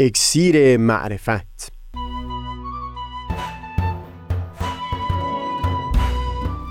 اکسیر 0.00 0.76
معرفت. 0.76 1.72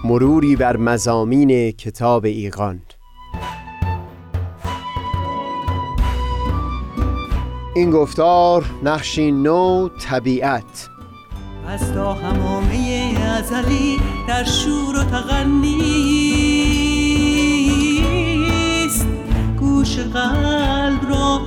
مروری 0.03 0.56
بر 0.56 0.77
مزامین 0.77 1.71
کتاب 1.71 2.25
ایقان 2.25 2.82
این 7.75 7.92
گفتار 7.92 8.66
نقشی 8.84 9.32
نو 9.32 9.89
طبیعت. 9.89 10.89
از 11.68 11.94
تا 11.94 12.14
همامه 12.14 13.16
ازلی 13.38 13.98
در 14.28 14.44
شور 14.44 15.00
و 15.00 15.04
تغنیست 15.04 16.28
گوش 19.59 20.00
قلب 20.00 21.09
را 21.09 21.46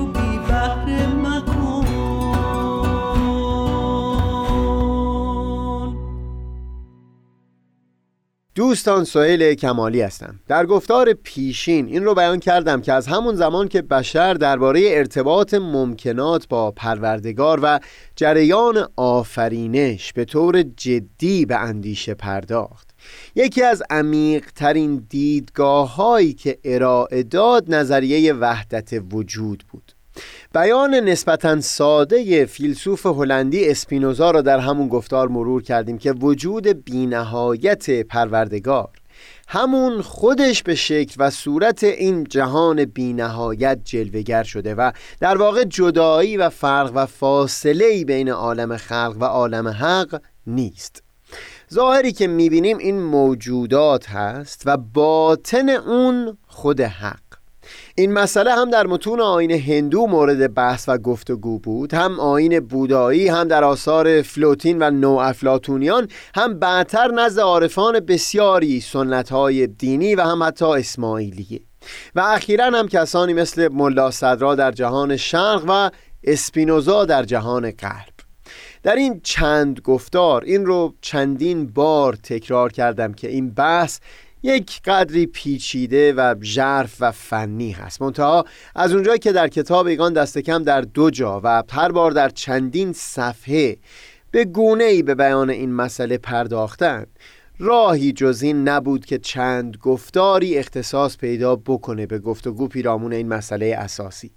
دوستان 8.71 9.03
سهیل 9.03 9.53
کمالی 9.53 10.01
هستم. 10.01 10.39
در 10.47 10.65
گفتار 10.65 11.13
پیشین 11.13 11.87
این 11.87 12.05
رو 12.05 12.15
بیان 12.15 12.39
کردم 12.39 12.81
که 12.81 12.93
از 12.93 13.07
همون 13.07 13.35
زمان 13.35 13.67
که 13.67 13.81
بشر 13.81 14.33
درباره 14.33 14.81
ارتباط 14.85 15.53
ممکنات 15.53 16.47
با 16.47 16.71
پروردگار 16.71 17.59
و 17.63 17.79
جریان 18.15 18.87
آفرینش 18.95 20.13
به 20.13 20.25
طور 20.25 20.63
جدی 20.63 21.45
به 21.45 21.57
اندیشه 21.57 22.13
پرداخت. 22.13 22.89
یکی 23.35 23.63
از 23.63 23.83
عمیقترین 23.89 25.05
دیدگاه 25.09 25.95
هایی 25.95 26.33
که 26.33 26.59
ارائه 26.63 27.23
داد 27.23 27.75
نظریه 27.75 28.33
وحدت 28.33 28.89
وجود 29.13 29.63
بود. 29.71 29.91
بیان 30.53 30.95
نسبتا 30.95 31.61
ساده 31.61 32.45
فیلسوف 32.45 33.05
هلندی 33.05 33.69
اسپینوزا 33.69 34.31
را 34.31 34.41
در 34.41 34.59
همون 34.59 34.87
گفتار 34.87 35.27
مرور 35.27 35.61
کردیم 35.61 35.97
که 35.97 36.11
وجود 36.11 36.67
بینهایت 36.67 37.89
پروردگار. 38.01 38.89
همون 39.47 40.01
خودش 40.01 40.63
به 40.63 40.75
شکل 40.75 41.15
و 41.19 41.29
صورت 41.29 41.83
این 41.83 42.23
جهان 42.23 42.85
بینهایت 42.85 43.79
جلوگر 43.83 44.43
شده 44.43 44.75
و 44.75 44.91
در 45.19 45.37
واقع 45.37 45.63
جدایی 45.63 46.37
و 46.37 46.49
فرق 46.49 46.91
و 46.95 47.05
فاصله 47.05 48.05
بین 48.05 48.29
عالم 48.29 48.77
خلق 48.77 49.17
و 49.19 49.23
عالم 49.23 49.67
حق 49.67 50.21
نیست. 50.47 51.03
ظاهری 51.73 52.11
که 52.11 52.27
می‌بینیم 52.27 52.77
این 52.77 53.01
موجودات 53.01 54.09
هست 54.09 54.63
و 54.65 54.77
باطن 54.77 55.69
اون 55.69 56.37
خود 56.47 56.81
حق. 56.81 57.20
این 58.01 58.13
مسئله 58.13 58.55
هم 58.55 58.69
در 58.69 58.87
متون 58.87 59.21
آین 59.21 59.51
هندو 59.51 60.07
مورد 60.07 60.53
بحث 60.53 60.89
و 60.89 60.97
گفتگو 60.97 61.59
بود 61.59 61.93
هم 61.93 62.19
آین 62.19 62.59
بودایی 62.59 63.27
هم 63.27 63.47
در 63.47 63.63
آثار 63.63 64.21
فلوتین 64.21 64.81
و 64.81 64.91
نو 64.91 65.11
افلاتونیان 65.11 66.07
هم 66.35 66.59
بعدتر 66.59 67.11
نزد 67.11 67.39
عارفان 67.39 67.99
بسیاری 67.99 68.79
سنت 68.79 69.29
های 69.29 69.67
دینی 69.67 70.15
و 70.15 70.21
هم 70.21 70.43
حتی 70.43 70.65
اسماعیلیه. 70.65 71.59
و 72.15 72.19
اخیرا 72.19 72.65
هم 72.65 72.87
کسانی 72.87 73.33
مثل 73.33 73.67
ملا 73.67 74.11
صدرا 74.11 74.55
در 74.55 74.71
جهان 74.71 75.17
شرق 75.17 75.63
و 75.67 75.89
اسپینوزا 76.23 77.05
در 77.05 77.23
جهان 77.23 77.71
غرب. 77.71 78.13
در 78.83 78.95
این 78.95 79.21
چند 79.23 79.79
گفتار 79.79 80.43
این 80.43 80.65
رو 80.65 80.93
چندین 81.01 81.67
بار 81.67 82.13
تکرار 82.13 82.71
کردم 82.71 83.13
که 83.13 83.27
این 83.27 83.49
بحث 83.49 83.99
یک 84.43 84.81
قدری 84.81 85.25
پیچیده 85.25 86.13
و 86.13 86.35
ژرف 86.41 86.95
و 86.99 87.11
فنی 87.11 87.71
هست. 87.71 88.01
منتها 88.01 88.45
از 88.75 88.93
اونجایی 88.93 89.19
که 89.19 89.31
در 89.31 89.47
کتاب 89.47 89.87
ایگان 89.87 90.13
دست 90.13 90.37
کم 90.37 90.63
در 90.63 90.81
دو 90.81 91.09
جا 91.09 91.41
و 91.43 91.63
هر 91.71 91.91
بار 91.91 92.11
در 92.11 92.29
چندین 92.29 92.93
صفحه 92.93 93.77
به 94.31 94.45
گونه 94.45 94.83
ای 94.83 95.03
به 95.03 95.15
بیان 95.15 95.49
این 95.49 95.73
مسئله 95.73 96.17
پرداختن 96.17 97.05
راهی 97.59 98.11
جز 98.11 98.41
این 98.41 98.67
نبود 98.67 99.05
که 99.05 99.17
چند 99.17 99.77
گفتاری 99.77 100.57
اختصاص 100.57 101.17
پیدا 101.17 101.55
بکنه 101.55 102.05
به 102.05 102.19
گفتگو 102.19 102.67
پیرامون 102.67 103.13
این 103.13 103.27
مسئله 103.27 103.75
اساسی. 103.77 104.31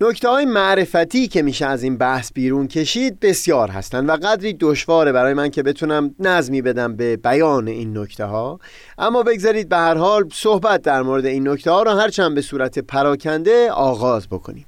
نکته 0.00 0.28
های 0.28 0.44
معرفتی 0.44 1.28
که 1.28 1.42
میشه 1.42 1.66
از 1.66 1.82
این 1.82 1.98
بحث 1.98 2.32
بیرون 2.32 2.68
کشید 2.68 3.20
بسیار 3.20 3.70
هستند 3.70 4.08
و 4.08 4.12
قدری 4.12 4.52
دشواره 4.52 5.12
برای 5.12 5.34
من 5.34 5.48
که 5.48 5.62
بتونم 5.62 6.14
نظمی 6.18 6.62
بدم 6.62 6.96
به 6.96 7.16
بیان 7.16 7.68
این 7.68 7.98
نکته 7.98 8.24
ها 8.24 8.60
اما 8.98 9.22
بگذارید 9.22 9.68
به 9.68 9.76
هر 9.76 9.94
حال 9.94 10.28
صحبت 10.32 10.82
در 10.82 11.02
مورد 11.02 11.26
این 11.26 11.48
نکته 11.48 11.70
ها 11.70 11.82
را 11.82 11.96
هرچند 11.96 12.34
به 12.34 12.40
صورت 12.40 12.78
پراکنده 12.78 13.70
آغاز 13.70 14.28
بکنیم. 14.28 14.67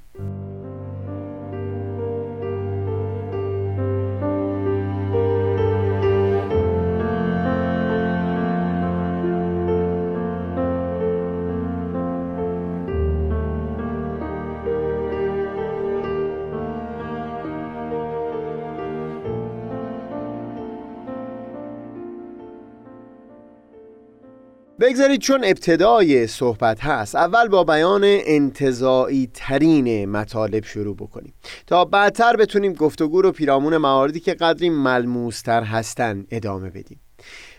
بگذارید 24.80 25.20
چون 25.20 25.44
ابتدای 25.44 26.26
صحبت 26.26 26.80
هست 26.80 27.16
اول 27.16 27.48
با 27.48 27.64
بیان 27.64 28.00
انتظایی 28.04 29.30
ترین 29.34 30.10
مطالب 30.10 30.64
شروع 30.64 30.96
بکنیم. 30.96 31.34
تا 31.66 31.84
بعدتر 31.84 32.36
بتونیم 32.36 32.72
گفتگو 32.72 33.22
رو 33.22 33.32
پیرامون 33.32 33.76
مواردی 33.76 34.20
که 34.20 34.34
قدری 34.34 34.70
ملموستر 34.70 35.62
هستن 35.62 36.26
ادامه 36.30 36.70
بدیم. 36.70 37.00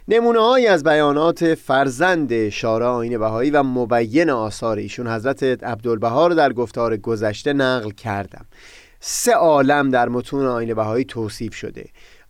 نمونه 0.08 0.40
های 0.40 0.68
از 0.68 0.84
بیانات 0.84 1.56
فرزند 1.56 2.50
شارع 2.50 2.86
آین 2.86 3.18
بهایی 3.18 3.52
و 3.52 3.64
مبین 3.64 4.30
آثار 4.30 4.78
ایشون 4.78 5.08
حضرت 5.08 5.44
عبدالبها 5.44 6.28
رو 6.28 6.36
در 6.36 6.54
گفتار 6.54 6.98
گذشته 6.98 7.54
نقل 7.54 7.90
کردم. 7.90 8.46
سه 9.00 9.34
عالم 9.34 9.90
در 9.90 10.10
متون 10.10 10.46
آین 10.46 10.74
بهایی 10.74 11.06
توصیف 11.06 11.54
شده. 11.54 11.86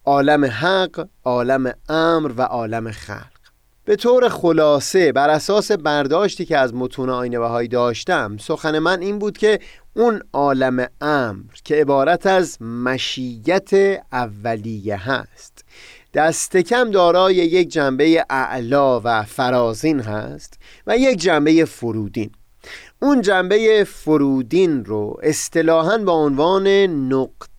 عالم 0.05 0.45
حق، 0.45 1.07
عالم 1.23 1.73
امر 1.89 2.31
و 2.37 2.41
عالم 2.41 2.91
خلق. 2.91 3.40
به 3.85 3.95
طور 3.95 4.29
خلاصه 4.29 5.11
بر 5.11 5.29
اساس 5.29 5.71
برداشتی 5.71 6.45
که 6.45 6.57
از 6.57 6.73
متون 6.73 7.09
آینه 7.09 7.39
بهایی 7.39 7.67
داشتم 7.67 8.37
سخن 8.37 8.79
من 8.79 9.01
این 9.01 9.19
بود 9.19 9.37
که 9.37 9.59
اون 9.95 10.21
عالم 10.33 10.87
امر 11.01 11.53
که 11.63 11.75
عبارت 11.75 12.25
از 12.25 12.61
مشیت 12.61 13.69
اولیه 14.11 15.09
هست. 15.09 15.65
دست 16.13 16.57
کم 16.57 16.91
دارای 16.91 17.35
یک 17.35 17.69
جنبه 17.69 18.25
اعلا 18.29 19.01
و 19.03 19.23
فرازین 19.23 19.99
هست 19.99 20.59
و 20.87 20.97
یک 20.97 21.17
جنبه 21.17 21.65
فرودین. 21.65 22.31
اون 23.01 23.21
جنبه 23.21 23.83
فرودین 23.83 24.85
رو 24.85 25.19
اصطلاحاً 25.23 25.97
با 25.97 26.13
عنوان 26.13 26.67
نقطه 27.13 27.50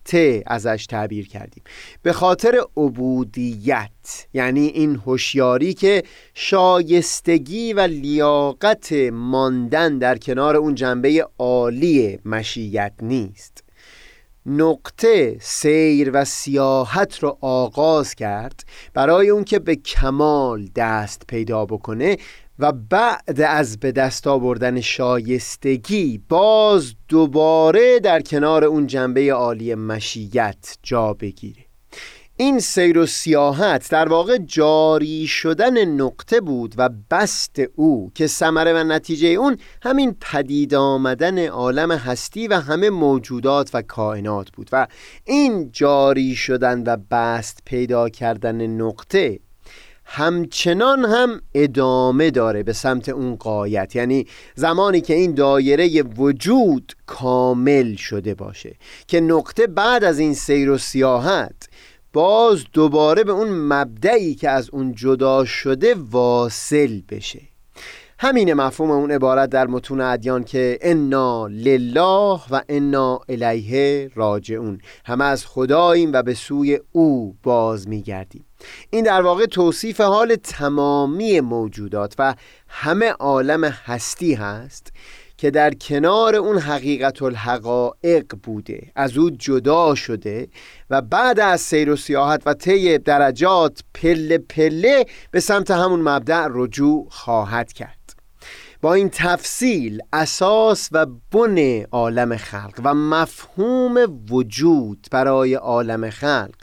ازش 0.45 0.85
تعبیر 0.89 1.27
کردیم. 1.27 1.63
به 2.01 2.13
خاطر 2.13 2.61
عبودیت 2.77 4.27
یعنی 4.33 4.67
این 4.67 4.95
هوشیاری 4.95 5.73
که 5.73 6.03
شایستگی 6.33 7.73
و 7.73 7.79
لیاقت 7.79 8.93
ماندن 9.11 9.97
در 9.97 10.17
کنار 10.17 10.55
اون 10.55 10.75
جنبه 10.75 11.27
عالی 11.37 12.19
مشیت 12.25 12.93
نیست. 13.01 13.63
نقطه 14.45 15.37
سیر 15.41 16.11
و 16.13 16.25
سیاحت 16.25 17.19
رو 17.19 17.37
آغاز 17.41 18.15
کرد 18.15 18.63
برای 18.93 19.29
اون 19.29 19.43
که 19.43 19.59
به 19.59 19.75
کمال 19.75 20.67
دست 20.75 21.23
پیدا 21.27 21.65
بکنه 21.65 22.17
و 22.59 22.71
بعد 22.71 23.41
از 23.41 23.79
به 23.79 23.91
دست 23.91 24.27
آوردن 24.27 24.81
شایستگی 24.81 26.21
باز 26.29 26.93
دوباره 27.07 27.99
در 27.99 28.21
کنار 28.21 28.63
اون 28.63 28.87
جنبه 28.87 29.33
عالی 29.33 29.75
مشیت 29.75 30.77
جا 30.83 31.13
بگیره. 31.13 31.65
این 32.37 32.59
سیر 32.59 32.97
و 32.97 33.05
سیاحت 33.05 33.91
در 33.91 34.09
واقع 34.09 34.37
جاری 34.37 35.27
شدن 35.27 35.85
نقطه 35.85 36.41
بود 36.41 36.75
و 36.77 36.89
بست 37.11 37.61
او 37.75 38.11
که 38.15 38.27
ثمره 38.27 38.73
و 38.73 38.83
نتیجه 38.83 39.27
اون 39.27 39.57
همین 39.83 40.15
پدید 40.21 40.75
آمدن 40.75 41.47
عالم 41.47 41.91
هستی 41.91 42.47
و 42.47 42.59
همه 42.59 42.89
موجودات 42.89 43.69
و 43.73 43.81
کائنات 43.81 44.51
بود 44.51 44.69
و 44.71 44.87
این 45.25 45.71
جاری 45.71 46.35
شدن 46.35 46.83
و 46.83 46.97
بست 47.11 47.59
پیدا 47.65 48.09
کردن 48.09 48.67
نقطه 48.67 49.39
همچنان 50.05 51.05
هم 51.05 51.41
ادامه 51.53 52.31
داره 52.31 52.63
به 52.63 52.73
سمت 52.73 53.09
اون 53.09 53.35
قایت. 53.35 53.95
یعنی 53.95 54.27
زمانی 54.55 55.01
که 55.01 55.13
این 55.13 55.33
دایره 55.33 56.03
وجود 56.03 56.93
کامل 57.05 57.95
شده 57.95 58.33
باشه. 58.33 58.75
که 59.07 59.21
نقطه 59.21 59.67
بعد 59.67 60.03
از 60.03 60.19
این 60.19 60.33
سیر 60.33 60.69
و 60.69 60.77
سیاحت 60.77 61.69
باز 62.13 62.63
دوباره 62.73 63.23
به 63.23 63.31
اون 63.31 63.49
مبدعی 63.49 64.35
که 64.35 64.49
از 64.49 64.69
اون 64.69 64.95
جدا 64.95 65.45
شده 65.45 65.95
واصل 66.11 67.01
بشه. 67.09 67.41
همین 68.19 68.53
مفهوم 68.53 68.91
اون 68.91 69.11
عبارت 69.11 69.49
در 69.49 69.67
متون 69.67 70.01
ادیان 70.01 70.43
که 70.43 70.79
انا 70.81 71.47
لله 71.47 72.39
و 72.51 72.61
انا 72.69 73.19
الیه 73.29 74.09
راجعون 74.15 74.81
همه 75.05 75.23
از 75.23 75.45
خداییم 75.45 76.13
و 76.13 76.21
به 76.21 76.33
سوی 76.33 76.79
او 76.91 77.35
باز 77.43 77.87
میگردیم. 77.87 78.45
این 78.89 79.03
در 79.03 79.21
واقع 79.21 79.45
توصیف 79.45 80.01
حال 80.01 80.35
تمامی 80.35 81.39
موجودات 81.39 82.15
و 82.19 82.35
همه 82.67 83.09
عالم 83.09 83.63
هستی 83.63 84.33
هست 84.33 84.91
که 85.37 85.51
در 85.51 85.73
کنار 85.73 86.35
اون 86.35 86.57
حقیقت 86.57 87.21
الحقائق 87.21 88.25
بوده 88.43 88.91
از 88.95 89.17
او 89.17 89.29
جدا 89.29 89.95
شده 89.95 90.47
و 90.89 91.01
بعد 91.01 91.39
از 91.39 91.61
سیر 91.61 91.91
و 91.91 91.95
سیاحت 91.95 92.41
و 92.45 92.53
طی 92.53 92.97
درجات 92.97 93.83
پله 93.93 94.37
پله 94.37 95.05
به 95.31 95.39
سمت 95.39 95.71
همون 95.71 96.01
مبدع 96.01 96.47
رجوع 96.49 97.07
خواهد 97.09 97.73
کرد. 97.73 98.15
با 98.81 98.93
این 98.93 99.09
تفصیل 99.09 99.99
اساس 100.13 100.89
و 100.91 101.05
بن 101.31 101.83
عالم 101.91 102.37
خلق 102.37 102.81
و 102.83 102.93
مفهوم 102.93 104.21
وجود 104.29 105.07
برای 105.11 105.53
عالم 105.53 106.09
خلق 106.09 106.55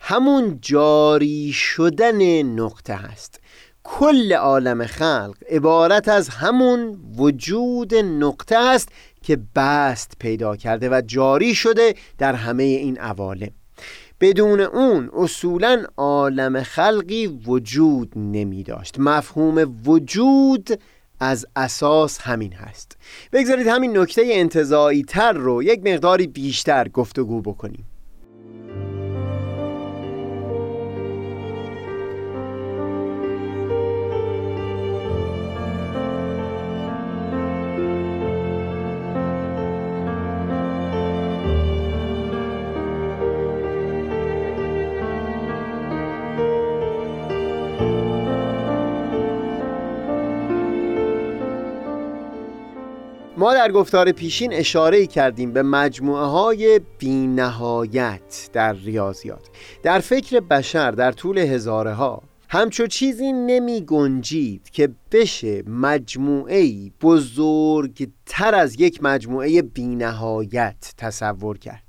همون 0.00 0.58
جاری 0.62 1.52
شدن 1.52 2.42
نقطه 2.42 2.94
هست. 2.94 3.40
کل 3.84 4.32
عالم 4.32 4.86
خلق 4.86 5.36
عبارت 5.50 6.08
از 6.08 6.28
همون 6.28 6.98
وجود 7.16 7.94
نقطه 7.94 8.56
است 8.56 8.88
که 9.22 9.38
بست 9.56 10.12
پیدا 10.18 10.56
کرده 10.56 10.88
و 10.88 11.02
جاری 11.06 11.54
شده 11.54 11.94
در 12.18 12.34
همه 12.34 12.62
این 12.62 12.98
عوالم. 12.98 13.50
بدون 14.20 14.60
اون 14.60 15.10
اصولا 15.16 15.84
عالم 15.96 16.62
خلقی 16.62 17.26
وجود 17.26 18.12
نمی 18.16 18.62
داشت. 18.62 18.98
مفهوم 18.98 19.80
وجود 19.86 20.80
از 21.20 21.46
اساس 21.56 22.20
همین 22.20 22.52
هست. 22.52 22.96
بگذارید 23.32 23.66
همین 23.66 23.98
نکته 23.98 24.22
انتظایی 24.24 25.02
تر 25.02 25.32
رو 25.32 25.62
یک 25.62 25.86
مقداری 25.86 26.26
بیشتر 26.26 26.88
گفتگو 26.88 27.42
بکنیم. 27.42 27.84
ما 53.46 53.54
در 53.54 53.72
گفتار 53.72 54.12
پیشین 54.12 54.52
اشاره 54.52 55.06
کردیم 55.06 55.52
به 55.52 55.62
مجموعه 55.62 56.24
های 56.24 56.80
بی 56.98 57.26
نهایت 57.26 58.50
در 58.52 58.72
ریاضیات. 58.72 59.48
در 59.82 59.98
فکر 59.98 60.40
بشر 60.40 60.90
در 60.90 61.12
طول 61.12 61.38
هزاره 61.38 61.92
ها 61.92 62.22
همچو 62.48 62.86
چیزی 62.86 63.32
نمی 63.32 63.80
گنجید 63.80 64.70
که 64.70 64.88
بشه 65.12 65.62
مجموعه 65.66 66.90
بزرگتر 67.02 68.54
از 68.54 68.80
یک 68.80 69.02
مجموعه 69.02 69.62
بی 69.62 69.86
نهایت 69.86 70.94
تصور 70.98 71.58
کرد. 71.58 71.85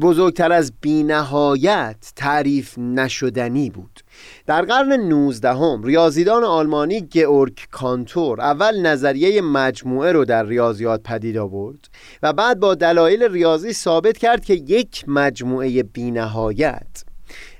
بزرگتر 0.00 0.52
از 0.52 0.72
بینهایت 0.80 2.12
تعریف 2.16 2.78
نشدنی 2.78 3.70
بود. 3.70 4.00
در 4.46 4.62
قرن 4.62 4.92
19 4.92 5.54
هم 5.54 5.82
ریاضیدان 5.82 6.44
آلمانی 6.44 7.00
گئورگ 7.00 7.58
کانتور 7.70 8.40
اول 8.40 8.80
نظریه 8.80 9.40
مجموعه 9.40 10.12
رو 10.12 10.24
در 10.24 10.46
ریاضیات 10.46 11.02
پدید 11.02 11.36
آورد 11.36 11.88
و 12.22 12.32
بعد 12.32 12.60
با 12.60 12.74
دلایل 12.74 13.22
ریاضی 13.22 13.72
ثابت 13.72 14.18
کرد 14.18 14.44
که 14.44 14.54
یک 14.54 15.04
مجموعه 15.06 15.82
بینهایت 15.82 17.07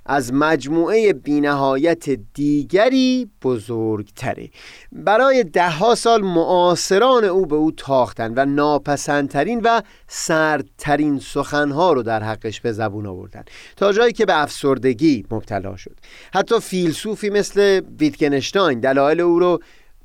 از 0.09 0.33
مجموعه 0.33 1.13
بینهایت 1.13 2.11
دیگری 2.35 3.31
بزرگتره. 3.43 4.51
برای 4.93 5.45
دهها 5.45 5.95
سال 5.95 6.23
معاصران 6.23 7.25
او 7.25 7.47
به 7.47 7.57
او 7.57 7.71
تاختن 7.71 8.33
و 8.37 8.45
ناپسندترین 8.45 9.61
و 9.65 9.83
سردترین 10.07 11.19
سخنها 11.19 11.93
رو 11.93 12.03
در 12.03 12.23
حقش 12.23 12.61
به 12.61 12.73
زبون 12.73 13.07
آوردن 13.07 13.45
تا 13.77 13.93
جایی 13.93 14.13
که 14.13 14.27
به 14.27 14.43
افسردگی 14.43 15.27
مبتلا 15.31 15.77
شد. 15.77 15.97
حتی 16.35 16.61
فیلسوفی 16.61 17.31
مثل 17.31 17.81
ویتگنشتاین 18.01 18.81
دلایل 18.81 19.21
او 19.21 19.39
رو 19.39 19.61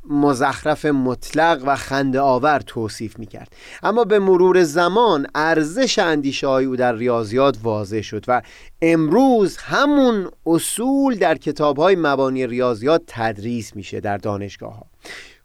مزخرف 0.09 0.85
مطلق 0.85 1.63
و 1.65 1.75
خنده 1.75 2.19
آور 2.19 2.59
توصیف 2.59 3.19
می 3.19 3.25
کرد 3.25 3.55
اما 3.83 4.03
به 4.03 4.19
مرور 4.19 4.63
زمان 4.63 5.27
ارزش 5.35 5.99
اندیشه 5.99 6.47
های 6.47 6.65
او 6.65 6.75
در 6.75 6.95
ریاضیات 6.95 7.57
واضح 7.63 8.01
شد 8.01 8.25
و 8.27 8.41
امروز 8.81 9.57
همون 9.57 10.31
اصول 10.45 11.15
در 11.15 11.37
کتاب 11.37 11.77
های 11.77 11.95
مبانی 11.95 12.47
ریاضیات 12.47 13.01
تدریس 13.07 13.75
میشه 13.75 13.99
در 13.99 14.17
دانشگاه 14.17 14.73
ها 14.73 14.85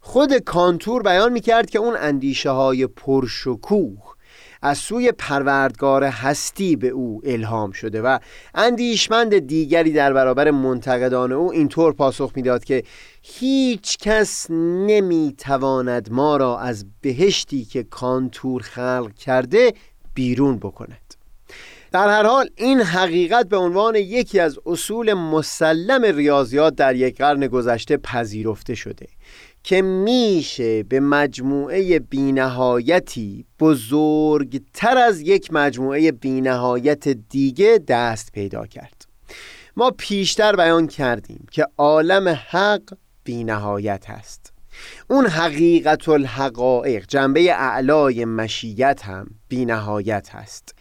خود 0.01 0.39
کانتور 0.39 1.03
بیان 1.03 1.33
می 1.33 1.41
کرد 1.41 1.71
که 1.71 1.79
اون 1.79 1.97
اندیشه 1.99 2.51
های 2.51 2.87
پرشکوه 2.87 4.19
از 4.63 4.79
سوی 4.79 5.13
پروردگار 5.13 6.05
هستی 6.05 6.77
به 6.77 6.89
او 6.89 7.21
الهام 7.25 7.73
شده 7.73 8.03
و 8.03 8.19
اندیشمند 8.55 9.39
دیگری 9.39 9.93
در 9.93 10.13
برابر 10.13 10.51
منتقدان 10.51 11.33
او 11.33 11.53
اینطور 11.53 11.93
پاسخ 11.93 12.33
می‌داد 12.35 12.65
که 12.65 12.83
هیچ 13.31 13.99
کس 13.99 14.47
نمی‌تواند 14.51 16.13
ما 16.13 16.37
را 16.37 16.59
از 16.59 16.87
بهشتی 17.01 17.65
که 17.65 17.83
کانتور 17.83 18.63
خلق 18.63 19.15
کرده 19.15 19.73
بیرون 20.15 20.59
بکند. 20.59 21.15
در 21.93 22.09
هر 22.09 22.27
حال 22.27 22.51
این 22.57 22.81
حقیقت 22.81 23.49
به 23.49 23.57
عنوان 23.57 23.95
یکی 23.95 24.41
از 24.41 24.59
اصول 24.67 25.15
مسلم 25.15 26.05
ریاضیات 26.05 26.75
در 26.75 26.97
یک 26.97 27.19
قرن 27.19 27.47
گذشته 27.47 27.97
پذیرفته 27.97 28.75
شده 28.75 29.07
که 29.63 29.83
میشه 29.83 30.83
به 30.83 31.01
مجموعه 31.01 31.99
بینهایتی 31.99 33.45
بزرگتر 33.61 34.99
از 34.99 35.21
یک 35.21 35.53
مجموعه 35.53 36.13
بینهایت 36.13 37.09
دیگه 37.09 37.81
دست 37.89 38.33
پیدا 38.33 38.67
کرد. 38.67 39.07
ما 39.77 39.91
پیشتر 39.91 40.57
بیان 40.57 40.87
کردیم 40.87 41.47
که 41.51 41.67
عالم 41.79 42.29
حق 42.51 42.83
بینهایت 43.29 44.11
هست 44.11 44.53
اون 45.11 45.27
حقیقت 45.27 46.09
الحقائق 46.09 47.05
جنبه 47.09 47.41
اعلای 47.53 48.25
مشیت 48.25 49.05
هم 49.05 49.27
بینهایت 49.49 50.29
هست 50.31 50.75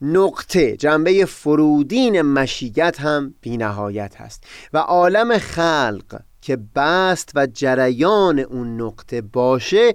نقطه 0.00 0.76
جنبه 0.76 1.24
فرودین 1.24 2.22
مشیت 2.22 3.00
هم 3.00 3.34
بینهایت 3.40 4.16
هست 4.16 4.44
و 4.72 4.78
عالم 4.78 5.38
خلق 5.38 6.20
که 6.40 6.58
بست 6.76 7.32
و 7.34 7.46
جریان 7.46 8.38
اون 8.38 8.80
نقطه 8.80 9.20
باشه 9.20 9.92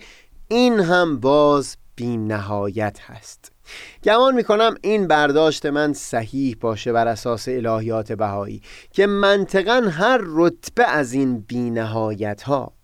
این 0.48 0.80
هم 0.80 1.20
باز 1.20 1.78
بی 1.96 2.18
نهایت 2.18 3.00
هست 3.02 3.52
گمان 4.04 4.36
می‌کنم 4.36 4.76
این 4.82 5.08
برداشت 5.08 5.66
من 5.66 5.94
صحیح 5.94 6.58
باشه 6.60 6.92
بر 6.92 7.08
اساس 7.08 7.48
الهیات 7.48 8.12
بهایی 8.12 8.62
که 8.92 9.08
منطقا 9.08 9.90
هر 9.92 10.22
رتبه 10.24 10.84
از 10.84 11.14
این 11.14 11.40
بینهایت 11.40 12.42
ها 12.42 12.78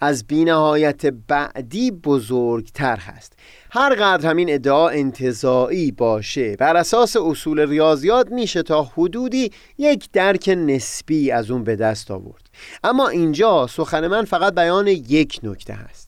از 0.00 0.26
بینهایت 0.26 1.06
بعدی 1.06 1.90
بزرگتر 1.90 2.96
هست. 2.96 3.32
هر 3.70 3.94
قدر 3.94 4.30
همین 4.30 4.54
ادعا 4.54 4.88
انتظاعی 4.88 5.90
باشه 5.90 6.56
بر 6.56 6.76
اساس 6.76 7.16
اصول 7.16 7.68
ریاضیات 7.68 8.32
میشه 8.32 8.62
تا 8.62 8.82
حدودی 8.82 9.52
یک 9.78 10.08
درک 10.12 10.48
نسبی 10.48 11.30
از 11.30 11.50
اون 11.50 11.64
به 11.64 11.76
دست 11.76 12.10
آورد. 12.10 12.50
اما 12.84 13.08
اینجا 13.08 13.66
سخن 13.66 14.06
من 14.06 14.24
فقط 14.24 14.54
بیان 14.54 14.86
یک 14.86 15.40
نکته 15.42 15.74
هست. 15.74 16.07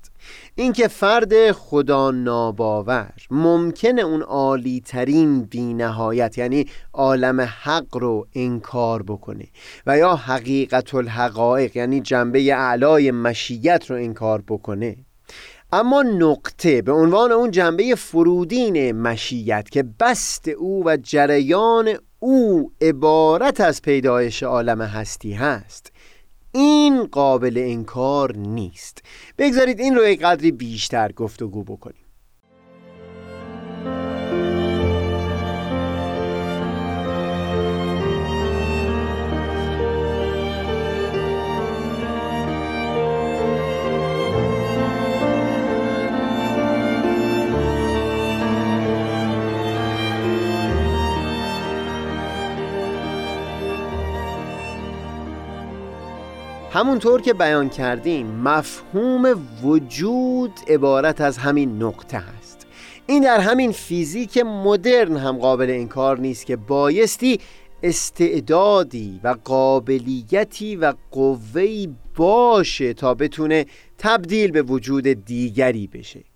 اینکه 0.55 0.89
فرد 0.89 1.53
خدا 1.53 2.11
ناباور 2.11 3.13
ممکنه 3.31 4.03
اون 4.03 4.23
عالی 4.23 4.83
ترین 4.87 5.43
بی 5.43 5.75
نهایت 5.75 6.39
یعنی 6.39 6.67
عالم 6.93 7.41
حق 7.41 7.97
رو 7.97 8.27
انکار 8.35 9.03
بکنه 9.03 9.45
و 9.87 9.99
یا 9.99 10.15
حقیقت 10.15 10.95
الحقایق 10.95 11.77
یعنی 11.77 12.01
جنبه 12.01 12.55
اعلای 12.55 13.11
مشیت 13.11 13.91
رو 13.91 13.97
انکار 13.97 14.43
بکنه. 14.49 14.97
اما 15.73 16.03
نقطه 16.03 16.83
به 16.83 16.93
عنوان 16.93 17.33
اون 17.33 17.51
جنبه 17.51 17.95
فرودین 17.95 18.93
مشیت 18.93 19.71
که 19.71 19.83
بست 20.01 20.49
او 20.49 20.83
و 20.87 20.97
جریان 20.97 21.89
او 22.19 22.73
عبارت 22.81 23.61
از 23.61 23.83
پیدایش 23.83 24.43
عالم 24.43 24.83
هستی 24.83 25.33
هست. 25.33 25.93
این 26.53 27.05
قابل 27.05 27.55
انکار 27.57 28.37
نیست. 28.37 29.03
بگذارید 29.39 29.81
این 29.81 29.95
رو 29.95 30.05
یک 30.05 30.21
قدری 30.21 30.53
بیشتر 30.53 31.13
گفتگو 31.13 31.65
بکنیم. 31.65 32.10
همونطور 56.81 57.21
که 57.21 57.35
بیان 57.35 57.69
کردیم 57.69 58.27
مفهوم 58.27 59.49
وجود 59.63 60.53
عبارت 60.69 61.21
از 61.21 61.39
همین 61.39 61.83
نقطه 61.83 62.19
هست. 62.19 62.67
این 63.07 63.23
در 63.23 63.41
همین 63.41 63.73
فیزیک 63.73 64.39
مدرن 64.39 65.17
هم 65.17 65.39
قابل 65.39 65.71
انکار 65.71 66.19
نیست 66.19 66.47
که 66.47 66.57
بایستی 66.57 67.41
استعدادی 67.83 69.21
و 69.25 69.37
قابلیتی 69.45 70.77
و 70.77 70.95
قوهی 71.11 71.95
باشه 72.17 72.95
تا 72.95 73.15
بتونه 73.15 73.67
تبدیل 73.99 74.51
به 74.51 74.63
وجود 74.63 75.07
دیگری 75.25 75.87
بشه. 75.87 76.30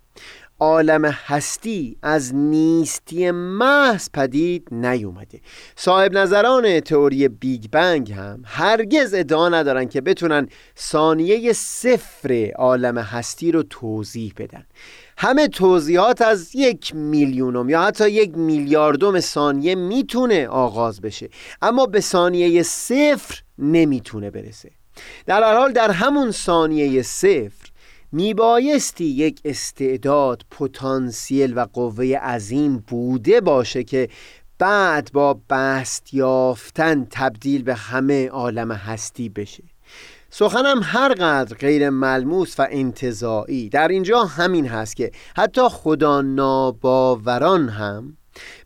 عالم 0.59 1.05
هستی 1.05 1.97
از 2.01 2.35
نیستی 2.35 3.31
محض 3.31 4.09
پدید 4.13 4.67
نیومده. 4.71 5.41
صاحب 5.75 6.17
نظران 6.17 6.79
تئوری 6.79 7.27
بیگ 7.27 7.65
بنگ 7.71 8.11
هم 8.11 8.41
هرگز 8.45 9.13
ادعا 9.13 9.49
ندارن 9.49 9.85
که 9.85 10.01
بتونن 10.01 10.47
ثانیه 10.79 11.53
صفر 11.53 12.51
عالم 12.55 12.97
هستی 12.97 13.51
رو 13.51 13.63
توضیح 13.63 14.33
بدن. 14.37 14.65
همه 15.17 15.47
توضیحات 15.47 16.21
از 16.21 16.55
یک 16.55 16.95
میلیونم 16.95 17.69
یا 17.69 17.81
حتی 17.81 18.09
یک 18.09 18.37
میلیاردم 18.37 19.19
ثانیه 19.19 19.75
می‌تونه 19.75 20.47
آغاز 20.47 21.01
بشه 21.01 21.29
اما 21.61 21.85
به 21.85 22.01
ثانیه 22.01 22.63
صفر 22.63 23.41
نمی‌تونه 23.59 24.31
برسه. 24.31 24.71
در 25.25 25.43
هر 25.43 25.57
حال 25.57 25.71
در 25.71 25.91
همون 25.91 26.31
ثانیه 26.31 27.01
صفر 27.01 27.69
میبایستی 28.15 29.05
یک 29.05 29.41
استعداد 29.45 30.41
پتانسیل 30.51 31.57
و 31.57 31.65
قوه 31.73 32.05
عظیم 32.05 32.77
بوده 32.87 33.41
باشه 33.41 33.83
که 33.83 34.09
بعد 34.59 35.09
با 35.13 35.39
بست 35.49 36.13
یافتن 36.13 37.07
تبدیل 37.11 37.63
به 37.63 37.75
همه 37.75 38.27
عالم 38.27 38.71
هستی 38.71 39.29
بشه. 39.29 39.63
سخنم 40.29 40.79
هر 40.83 41.13
قدر 41.13 41.57
غیر 41.57 41.89
ملموس 41.89 42.59
و 42.59 42.67
انتظاعی 42.69 43.69
در 43.69 43.87
اینجا 43.87 44.23
همین 44.23 44.67
هست 44.67 44.95
که 44.95 45.11
حتی 45.37 45.69
خدا 45.69 46.21
ناباوران 46.21 47.69
هم 47.69 48.17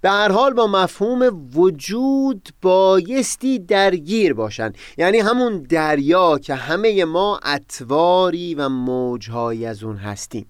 به 0.02 0.10
هر 0.10 0.32
حال 0.32 0.54
با 0.54 0.68
مفهوم 0.68 1.50
وجود 1.56 2.50
بایستی 2.62 3.60
درگیر 3.60 4.34
باشند. 4.34 4.78
یعنی 4.98 5.20
همون 5.20 5.64
دریا 5.64 6.40
که 6.40 6.56
همه 6.56 7.06
ما 7.06 7.40
اتواری 7.46 8.56
و 8.56 8.70
موجهایی 8.70 9.66
از 9.66 9.84
اون 9.84 9.98
هستیم. 9.98 10.46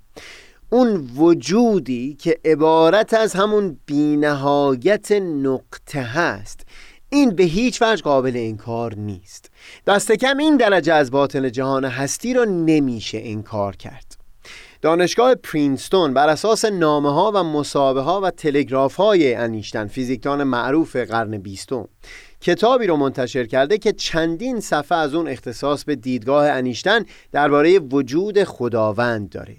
اون 0.69 1.09
وجودی 1.15 2.13
که 2.13 2.39
عبارت 2.45 3.13
از 3.13 3.33
همون 3.33 3.79
بینهایت 3.85 5.11
نقطه 5.11 6.01
هست. 6.01 6.65
این 7.09 7.29
به 7.29 7.43
هیچ 7.43 7.81
وجه 7.81 8.01
قابل 8.01 8.33
انکار 8.35 8.95
نیست. 8.95 9.51
دست 9.87 10.11
کم 10.11 10.37
این 10.37 10.57
درجه 10.57 10.93
از 10.93 11.11
باطن 11.11 11.51
جهان 11.51 11.85
هستی 11.85 12.33
رو 12.33 12.45
نمیشه 12.45 13.21
انکار 13.23 13.75
کرد. 13.75 14.08
دانشگاه 14.81 15.35
پرینستون 15.35 16.13
بر 16.13 16.29
اساس 16.29 16.65
نامه 16.65 17.13
ها 17.13 17.31
و 17.35 17.43
مسابه 17.43 18.01
ها 18.01 18.21
و 18.21 18.31
تلگراف 18.31 18.95
های 18.95 19.35
انیشتن 19.35 19.87
فیزیکدان 19.87 20.43
معروف 20.43 20.95
قرن 20.95 21.37
بیستم. 21.37 21.87
کتابی 22.41 22.87
رو 22.87 22.97
منتشر 22.97 23.45
کرده 23.45 23.77
که 23.77 23.93
چندین 23.93 24.59
صفحه 24.59 24.97
از 24.97 25.13
اون 25.13 25.27
اختصاص 25.27 25.83
به 25.83 25.95
دیدگاه 25.95 26.49
انیشتن 26.49 27.05
درباره 27.31 27.79
وجود 27.79 28.43
خداوند 28.43 29.29
داره. 29.29 29.55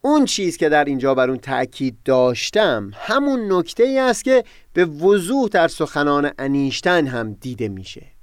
اون 0.00 0.24
چیز 0.24 0.56
که 0.56 0.68
در 0.68 0.84
اینجا 0.84 1.14
بر 1.14 1.30
اون 1.30 1.38
تأکید 1.38 1.96
داشتم 2.04 2.90
همون 2.94 3.52
نکته 3.52 3.82
ای 3.82 3.98
است 3.98 4.24
که 4.24 4.44
به 4.72 4.84
وضوح 4.84 5.48
در 5.48 5.68
سخنان 5.68 6.30
انیشتن 6.38 7.06
هم 7.06 7.32
دیده 7.32 7.68
میشه. 7.68 8.15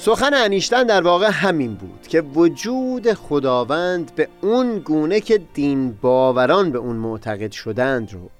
سخن 0.00 0.34
انیشتن 0.34 0.82
در 0.82 1.02
واقع 1.02 1.30
همین 1.30 1.74
بود 1.74 2.06
که 2.08 2.20
وجود 2.20 3.12
خداوند 3.12 4.14
به 4.14 4.28
اون 4.40 4.78
گونه 4.78 5.20
که 5.20 5.40
دین 5.54 5.92
باوران 5.92 6.72
به 6.72 6.78
اون 6.78 6.96
معتقد 6.96 7.52
شدند 7.52 8.12
رو 8.12 8.30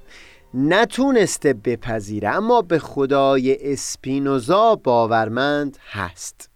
نتونسته 0.54 1.52
بپذیره 1.52 2.28
اما 2.28 2.62
به 2.62 2.78
خدای 2.78 3.72
اسپینوزا 3.72 4.74
باورمند 4.74 5.78
هست. 5.90 6.50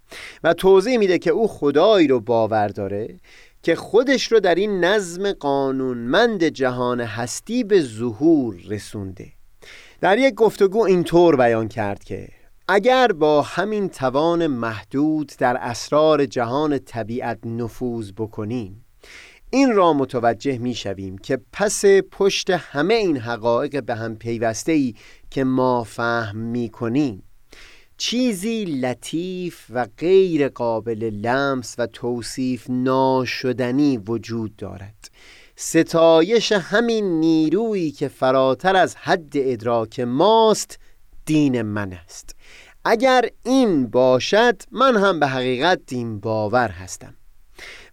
و 0.45 0.55
توضیح 0.55 0.99
میده 0.99 1.19
که 1.19 1.31
او 1.31 1.49
خدایی 1.49 2.09
رو 2.09 2.21
باور 2.21 2.69
داره 2.69 3.17
که 3.63 3.75
خودش 3.75 4.33
رو 4.33 4.41
در 4.41 4.55
این 4.55 4.85
نظم 4.85 5.33
قانونمند 5.33 6.45
جهان 6.45 7.01
هستی 7.01 7.65
به 7.65 7.81
ظهور 7.81 8.57
رسونده. 8.69 9.27
در 10.01 10.19
یک 10.19 10.35
گفتگو 10.35 10.85
اینطور 10.85 11.37
بیان 11.37 11.69
کرد 11.69 12.05
که 12.05 12.29
اگر 12.69 13.13
با 13.13 13.43
همین 13.43 13.89
توان 13.89 14.47
محدود 14.47 15.33
در 15.39 15.57
اسرار 15.57 16.27
جهان 16.27 16.79
طبیعت 16.79 17.39
نفوذ 17.45 18.13
بکنیم 18.13 18.85
این 19.51 19.73
را 19.73 19.93
متوجه 19.93 20.59
می 20.59 20.75
شویم 20.75 21.19
که 21.19 21.39
پس 21.53 21.85
پشت 22.11 22.51
همه 22.51 22.95
این 22.95 23.17
حقایق 23.17 23.85
به 23.85 23.95
هم 23.95 24.17
پیوسته 24.17 24.73
ای 24.73 24.95
که 25.31 25.45
ما 25.45 25.85
فهم 25.85 26.37
می 26.37 26.69
کنیم 26.69 27.23
چیزی 27.97 28.65
لطیف 28.65 29.67
و 29.71 29.87
غیر 29.99 30.49
قابل 30.49 31.11
لمس 31.11 31.75
و 31.79 31.87
توصیف 31.87 32.67
ناشدنی 32.69 33.97
وجود 33.97 34.57
دارد. 34.57 35.11
ستایش 35.57 36.53
همین 36.53 37.21
نیرویی 37.21 37.91
که 37.91 38.09
فراتر 38.09 38.77
از 38.77 38.97
حد 38.97 39.33
ادراک 39.35 40.01
ماست 40.01 40.79
دین 41.27 41.63
من 41.63 41.93
است. 41.93 42.35
اگر 42.85 43.25
این 43.45 43.87
باشد 43.87 44.63
من 44.71 44.97
هم 44.97 45.21
به 45.21 45.27
حقیقت 45.27 45.81
دین 45.87 46.21
باور 46.21 46.69
هستم. 46.69 47.15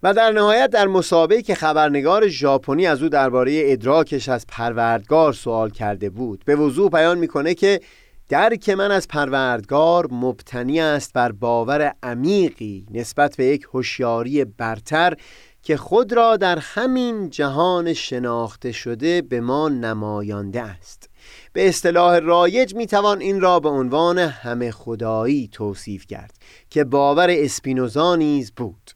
و 0.02 0.14
در 0.14 0.32
نهایت 0.32 0.70
در 0.70 0.86
مسابقه 0.86 1.42
که 1.42 1.54
خبرنگار 1.54 2.28
ژاپنی 2.28 2.86
از 2.86 3.02
او 3.02 3.08
درباره 3.08 3.62
ادراکش 3.64 4.28
از 4.28 4.46
پروردگار 4.46 5.32
سوال 5.32 5.70
کرده 5.70 6.10
بود 6.10 6.42
به 6.44 6.56
وضوح 6.56 6.90
بیان 6.90 7.18
می‌کنه 7.18 7.54
که 7.54 7.80
درک 8.28 8.68
من 8.68 8.90
از 8.90 9.08
پروردگار 9.08 10.08
مبتنی 10.10 10.80
است 10.80 11.12
بر 11.12 11.32
باور 11.32 11.94
عمیقی 12.02 12.86
نسبت 12.90 13.36
به 13.36 13.44
یک 13.44 13.66
هوشیاری 13.72 14.44
برتر 14.44 15.14
که 15.62 15.76
خود 15.76 16.12
را 16.12 16.36
در 16.36 16.58
همین 16.58 17.30
جهان 17.30 17.92
شناخته 17.92 18.72
شده 18.72 19.22
به 19.22 19.40
ما 19.40 19.68
نمایانده 19.68 20.62
است. 20.62 21.09
به 21.52 21.68
اصطلاح 21.68 22.18
رایج 22.18 22.74
می‌توان 22.74 23.20
این 23.20 23.40
را 23.40 23.60
به 23.60 23.68
عنوان 23.68 24.18
همه 24.18 24.70
خدایی 24.70 25.48
توصیف 25.52 26.06
کرد 26.06 26.34
که 26.70 26.84
باور 26.84 27.30
اسپینوزا 27.30 28.16
نیز 28.16 28.52
بود. 28.52 28.90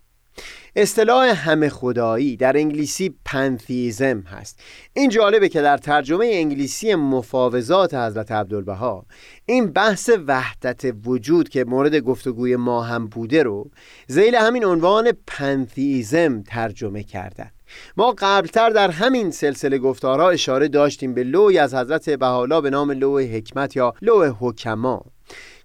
اصطلاح 0.77 1.49
همه 1.49 1.69
خدایی 1.69 2.37
در 2.37 2.57
انگلیسی 2.57 3.15
پنتیزم 3.25 4.21
هست. 4.21 4.61
این 4.93 5.11
جالبه 5.11 5.49
که 5.49 5.63
در 5.63 5.77
ترجمه 5.77 6.31
انگلیسی 6.33 6.95
مفاوضات 6.95 7.95
حضرت 7.95 8.33
عبدالبها 8.33 9.07
این 9.47 9.67
بحث 9.67 10.11
وحدت 10.27 10.95
وجود 11.05 11.49
که 11.49 11.65
مورد 11.65 11.97
گفتگوی 11.97 12.57
ما 12.57 12.83
هم 12.83 13.07
بوده 13.07 13.43
رو 13.43 13.71
زیل 14.07 14.35
همین 14.35 14.65
عنوان 14.65 15.13
پنتیزم 15.27 16.43
ترجمه 16.43 17.03
کردن. 17.03 17.51
ما 17.97 18.15
قبلتر 18.19 18.71
در 18.71 18.91
همین 18.91 19.31
سلسله 19.31 19.79
گفتارها 19.79 20.31
اشاره 20.31 20.69
داشتیم 20.69 21.15
به 21.15 21.25
لوی 21.25 21.59
از 21.59 21.75
حضرت 21.75 22.11
بهالا 22.11 22.61
به 22.61 22.71
نام 22.71 22.91
لوح 22.91 23.23
حکمت 23.23 23.77
یا 23.77 23.95
لوح 24.03 24.29
حکما 24.41 25.05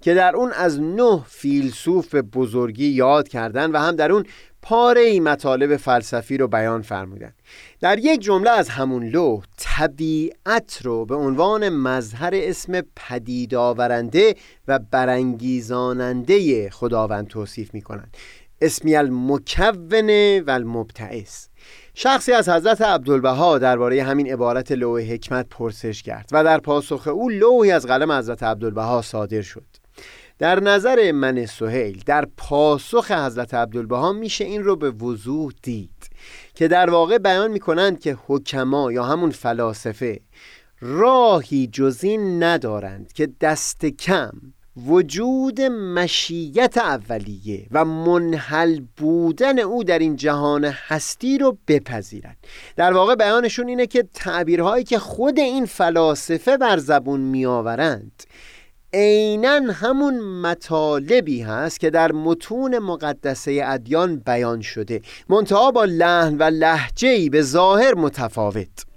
که 0.01 0.13
در 0.13 0.35
اون 0.35 0.51
از 0.51 0.81
نه 0.81 1.23
فیلسوف 1.27 2.15
بزرگی 2.15 2.87
یاد 2.87 3.27
کردن 3.27 3.71
و 3.71 3.77
هم 3.77 3.95
در 3.95 4.11
اون 4.11 4.25
پاره 4.61 5.01
ای 5.01 5.19
مطالب 5.19 5.77
فلسفی 5.77 6.37
رو 6.37 6.47
بیان 6.47 6.81
فرمودن. 6.81 7.33
در 7.81 7.99
یک 7.99 8.19
جمله 8.19 8.49
از 8.49 8.69
همون 8.69 9.03
لوح 9.03 9.43
طبیعت 9.57 10.79
رو 10.83 11.05
به 11.05 11.15
عنوان 11.15 11.69
مظهر 11.69 12.31
اسم 12.33 12.81
پدید 12.95 13.55
آورنده 13.55 14.35
و 14.67 14.79
برانگیزاننده 14.79 16.69
خداوند 16.69 17.27
توصیف 17.27 17.73
می 17.73 17.81
کنند 17.81 18.17
اسمی 18.61 18.95
المکون 18.95 20.09
و 20.39 20.51
المبتعث 20.51 21.47
شخصی 21.93 22.31
از 22.31 22.49
حضرت 22.49 22.81
عبدالبها 22.81 23.57
درباره 23.57 24.03
همین 24.03 24.31
عبارت 24.33 24.71
لوح 24.71 25.01
حکمت 25.01 25.45
پرسش 25.49 26.03
کرد 26.03 26.29
و 26.31 26.43
در 26.43 26.57
پاسخ 26.57 27.07
او 27.07 27.29
لوحی 27.29 27.71
از 27.71 27.85
قلم 27.85 28.11
حضرت 28.11 28.43
عبدالبها 28.43 29.01
صادر 29.01 29.41
شد. 29.41 29.65
در 30.39 30.59
نظر 30.59 31.11
من 31.11 31.45
سهیل 31.45 32.03
در 32.05 32.27
پاسخ 32.37 33.11
حضرت 33.11 33.53
عبدالبها 33.53 34.13
میشه 34.13 34.45
این 34.45 34.63
رو 34.63 34.75
به 34.75 34.91
وضوح 34.91 35.51
دید 35.63 36.09
که 36.55 36.67
در 36.67 36.89
واقع 36.89 37.17
بیان 37.17 37.51
می‌کنند 37.51 37.99
که 37.99 38.17
حکما 38.27 38.91
یا 38.91 39.03
همون 39.03 39.29
فلاسفه 39.29 40.19
راهی 40.81 41.67
جزین 41.67 42.43
ندارند 42.43 43.13
که 43.13 43.29
دست 43.41 43.85
کم 43.85 44.31
وجود 44.87 45.61
مشیت 45.61 46.77
اولیه 46.77 47.67
و 47.71 47.85
منحل 47.85 48.81
بودن 48.97 49.59
او 49.59 49.83
در 49.83 49.99
این 49.99 50.15
جهان 50.15 50.65
هستی 50.65 51.37
رو 51.37 51.57
بپذیرند 51.67 52.37
در 52.75 52.93
واقع 52.93 53.15
بیانشون 53.15 53.67
اینه 53.67 53.87
که 53.87 54.03
تعبیرهایی 54.13 54.83
که 54.83 54.99
خود 54.99 55.39
این 55.39 55.65
فلاسفه 55.65 56.57
بر 56.57 56.77
زبون 56.77 57.19
میآورند 57.19 58.23
عینا 58.93 59.73
همون 59.73 60.19
مطالبی 60.19 61.41
هست 61.41 61.79
که 61.79 61.89
در 61.89 62.11
متون 62.11 62.79
مقدسه 62.79 63.61
ادیان 63.65 64.15
بیان 64.15 64.61
شده. 64.61 65.01
منتها 65.29 65.71
با 65.71 65.85
لحن 65.85 66.37
و 66.37 66.43
لحجهی 66.43 67.29
به 67.29 67.41
ظاهر 67.41 67.95
متفاوت. 67.95 68.88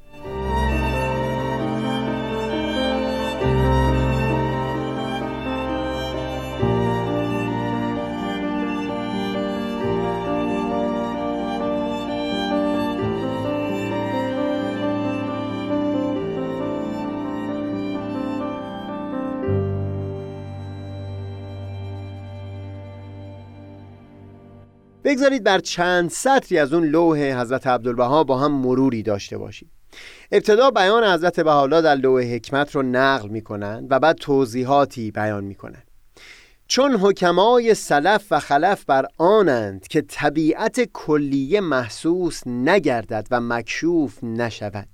بگذارید 25.12 25.44
بر 25.44 25.58
چند 25.58 26.10
سطری 26.10 26.58
از 26.58 26.72
اون 26.72 26.84
لوح 26.84 27.18
حضرت 27.18 27.66
عبدالبها 27.66 28.24
با 28.24 28.38
هم 28.38 28.52
مروری 28.52 29.02
داشته 29.02 29.38
باشیم. 29.38 29.70
ابتدا 30.32 30.70
بیان 30.70 31.04
حضرت 31.04 31.40
بهاءالله 31.40 31.80
در 31.80 31.94
لوح 31.94 32.22
حکمت 32.22 32.74
رو 32.74 32.82
نقل 32.82 33.28
می 33.28 33.42
کنند 33.42 33.86
و 33.90 33.98
بعد 33.98 34.16
توضیحاتی 34.16 35.10
بیان 35.10 35.44
می 35.44 35.54
کنند 35.54 35.90
چون 36.66 36.96
حکمای 36.96 37.74
سلف 37.74 38.26
و 38.30 38.40
خلف 38.40 38.84
بر 38.84 39.06
آنند 39.18 39.88
که 39.88 40.00
طبیعت 40.00 40.80
کلیه 40.80 41.60
محسوس 41.60 42.46
نگردد 42.46 43.26
و 43.30 43.40
مکشوف 43.40 44.24
نشود. 44.24 44.88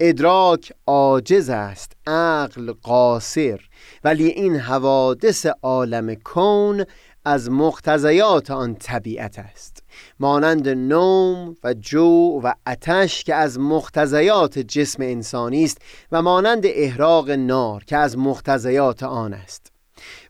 ادراک 0.00 0.72
عاجز 0.86 1.48
است 1.50 1.92
عقل 2.06 2.72
قاصر 2.72 3.60
ولی 4.04 4.26
این 4.26 4.56
حوادث 4.56 5.46
عالم 5.62 6.14
کون 6.14 6.84
از 7.24 7.50
مقتضیات 7.50 8.50
آن 8.50 8.74
طبیعت 8.74 9.38
است. 9.38 9.82
مانند 10.20 10.68
نوم 10.68 11.56
و 11.64 11.74
جو 11.74 12.40
و 12.42 12.52
اتش 12.66 13.24
که 13.24 13.34
از 13.34 13.58
مقتضیات 13.58 14.58
جسم 14.58 15.02
انسانی 15.02 15.64
است 15.64 15.78
و 16.12 16.22
مانند 16.22 16.62
احراق 16.66 17.30
نار 17.30 17.84
که 17.84 17.96
از 17.96 18.18
مقتضیات 18.18 19.02
آن 19.02 19.34
است. 19.34 19.72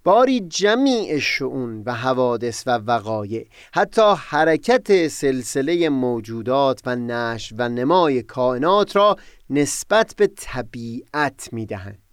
باری 0.05 0.41
جمیع 0.41 1.19
شعون 1.19 1.83
و 1.87 1.95
حوادث 1.95 2.63
و 2.67 2.71
وقایع 2.71 3.47
حتی 3.75 4.15
حرکت 4.17 5.09
سلسله 5.09 5.89
موجودات 5.89 6.81
و 6.87 6.97
نش 6.97 7.53
و 7.59 7.69
نمای 7.69 8.23
کائنات 8.23 8.97
را 8.97 9.17
نسبت 9.51 10.15
به 10.17 10.27
طبیعت 10.27 11.49
می 11.53 11.67
دهند 11.67 12.10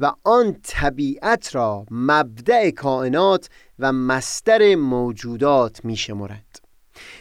و 0.00 0.12
آن 0.24 0.56
طبیعت 0.62 1.54
را 1.54 1.86
مبدع 1.90 2.70
کائنات 2.70 3.48
و 3.78 3.92
مستر 3.92 4.74
موجودات 4.74 5.84
می 5.84 5.96
شمرد. 5.96 6.60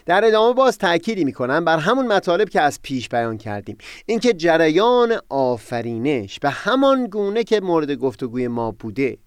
در 0.05 0.25
ادامه 0.25 0.53
باز 0.53 0.77
تأکیدی 0.77 1.23
می 1.23 1.33
کنم 1.33 1.65
بر 1.65 1.77
همون 1.77 2.07
مطالب 2.07 2.49
که 2.49 2.61
از 2.61 2.79
پیش 2.81 3.09
بیان 3.09 3.37
کردیم 3.37 3.77
اینکه 4.05 4.33
جریان 4.33 5.17
آفرینش 5.29 6.39
به 6.39 6.49
همان 6.49 7.07
گونه 7.07 7.43
که 7.43 7.61
مورد 7.61 7.91
گفتگوی 7.91 8.47
ما 8.47 8.71
بوده 8.71 9.17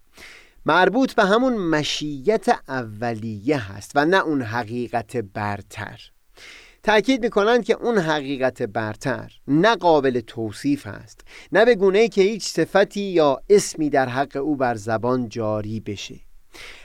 مربوط 0.66 1.14
به 1.14 1.24
همون 1.24 1.56
مشیت 1.56 2.48
اولیه 2.68 3.72
هست 3.72 3.92
و 3.94 4.04
نه 4.04 4.24
اون 4.24 4.42
حقیقت 4.42 5.16
برتر 5.16 6.00
تأکید 6.88 7.22
می‌کنند 7.22 7.64
که 7.64 7.77
اون 7.81 7.98
حقیقت 7.98 8.62
برتر 8.62 9.33
نه 9.48 9.77
قابل 9.77 10.20
توصیف 10.20 10.87
است 10.87 11.20
نه 11.53 11.64
به 11.64 11.74
گونه 11.74 12.09
که 12.09 12.22
هیچ 12.22 12.48
صفتی 12.48 13.01
یا 13.01 13.42
اسمی 13.51 13.90
در 13.90 14.09
حق 14.09 14.37
او 14.37 14.57
بر 14.57 14.74
زبان 14.74 15.29
جاری 15.29 15.81
بشه. 15.81 16.14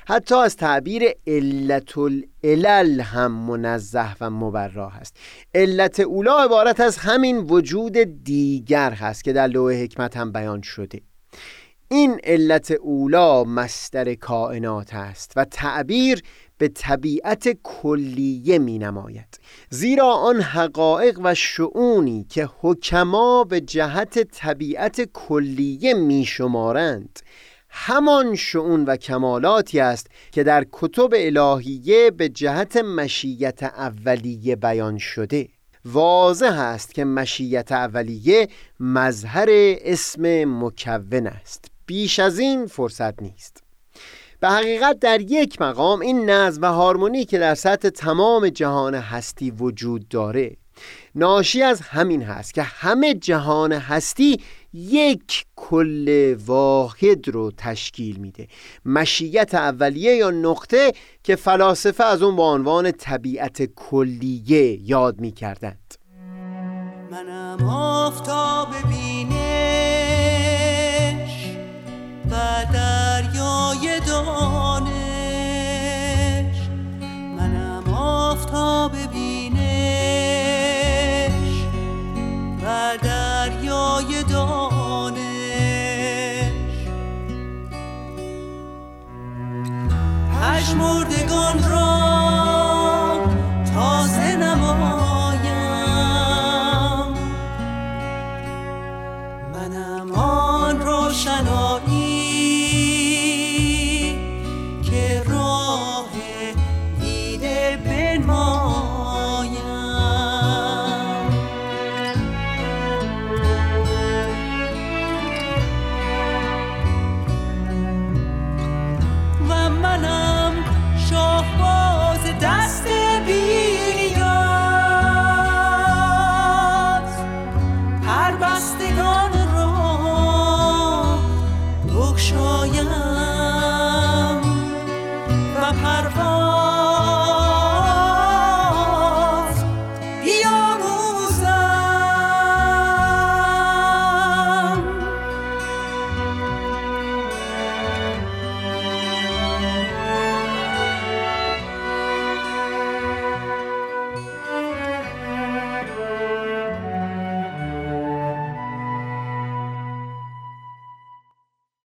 حتی 0.07 0.35
از 0.35 0.55
تعبیر 0.55 1.03
علت 1.27 1.97
العلل 1.97 3.01
هم 3.01 3.31
منزه 3.31 4.15
و 4.21 4.29
مبراه 4.29 4.97
است 4.97 5.17
علت 5.55 5.99
اولا 5.99 6.43
عبارت 6.43 6.79
از 6.79 6.97
همین 6.97 7.37
وجود 7.37 8.23
دیگر 8.23 8.91
هست 8.91 9.23
که 9.23 9.33
در 9.33 9.47
لوح 9.47 9.73
حکمت 9.73 10.17
هم 10.17 10.31
بیان 10.31 10.61
شده. 10.61 11.01
این 11.93 12.19
علت 12.23 12.71
اولا 12.71 13.43
مستر 13.43 14.13
کائنات 14.13 14.93
است 14.93 15.33
و 15.35 15.45
تعبیر 15.45 16.21
به 16.57 16.67
طبیعت 16.67 17.57
کلیه 17.63 18.59
می 18.59 18.79
نماید 18.79 19.39
زیرا 19.69 20.11
آن 20.11 20.41
حقایق 20.41 21.19
و 21.23 21.35
شعونی 21.35 22.25
که 22.29 22.49
حکما 22.59 23.43
به 23.43 23.61
جهت 23.61 24.19
طبیعت 24.19 25.01
کلیه 25.01 25.93
می 25.93 26.25
شمارند 26.25 27.19
همان 27.75 28.35
شعون 28.35 28.85
و 28.85 28.95
کمالاتی 28.95 29.79
است 29.79 30.07
که 30.31 30.43
در 30.43 30.65
کتب 30.71 31.09
الهیه 31.13 32.11
به 32.11 32.29
جهت 32.29 32.77
مشیت 32.77 33.63
اولیه 33.63 34.55
بیان 34.55 34.97
شده. 34.97 35.47
واضح 35.85 36.59
است 36.59 36.93
که 36.93 37.05
مشیت 37.05 37.71
اولیه 37.71 38.47
مظهر 38.79 39.47
اسم 39.81 40.45
مکون 40.63 41.27
است. 41.27 41.65
بیش 41.85 42.19
از 42.19 42.39
این 42.39 42.65
فرصت 42.65 43.21
نیست. 43.21 43.62
به 44.43 44.49
حقیقت 44.49 44.99
در 44.99 45.21
یک 45.21 45.61
مقام 45.61 45.99
این 45.99 46.29
نظم 46.29 46.61
و 46.61 46.65
هارمونی 46.65 47.25
که 47.25 47.39
در 47.39 47.55
سطح 47.55 47.89
تمام 47.89 48.49
جهان 48.49 48.95
هستی 48.95 49.51
وجود 49.51 50.07
داره 50.07 50.57
ناشی 51.15 51.61
از 51.61 51.81
همین 51.81 52.21
هست 52.21 52.53
که 52.53 52.61
همه 52.61 53.13
جهان 53.13 53.71
هستی 53.71 54.41
یک 54.73 55.45
کل 55.55 56.35
واحد 56.45 57.29
رو 57.29 57.51
تشکیل 57.57 58.15
میده. 58.15 58.47
مشیت 58.85 59.55
اولیه 59.55 60.15
یا 60.15 60.31
نقطه 60.31 60.93
که 61.23 61.35
فلاسفه 61.35 62.03
از 62.03 62.21
اون 62.21 62.35
با 62.35 62.53
عنوان 62.53 62.91
طبیعت 62.91 63.63
کلیه 63.75 64.89
یاد 64.89 65.19
می‌کردند. 65.19 65.95
منم 67.11 67.69
آفتاب 67.69 68.67
و 68.69 68.93
دریای 72.29 72.92
دانش 74.13 74.89
منم 77.37 77.93
آفتاب 77.93 78.91
بینش 78.91 79.22